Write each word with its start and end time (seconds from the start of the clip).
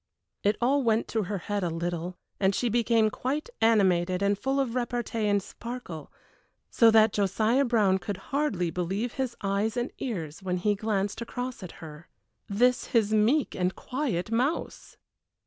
It 0.41 0.57
all 0.59 0.81
went 0.81 1.07
to 1.09 1.25
her 1.25 1.37
head 1.37 1.63
a 1.63 1.69
little, 1.69 2.17
and 2.39 2.55
she 2.55 2.69
became 2.69 3.11
quite 3.11 3.51
animated 3.61 4.23
and 4.23 4.35
full 4.35 4.59
of 4.59 4.73
repartee 4.73 5.27
and 5.27 5.43
sparkle, 5.43 6.11
so 6.71 6.89
that 6.89 7.13
Josiah 7.13 7.65
Brown 7.65 7.99
could 7.99 8.17
hardly 8.33 8.71
believe 8.71 9.13
his 9.13 9.35
eyes 9.43 9.77
and 9.77 9.91
ears 9.99 10.41
when 10.41 10.57
he 10.57 10.73
glanced 10.73 11.21
across 11.21 11.61
at 11.61 11.73
her. 11.85 12.09
This 12.49 12.85
his 12.85 13.13
meek 13.13 13.53
and 13.53 13.75
quiet 13.75 14.31
mouse! 14.31 14.97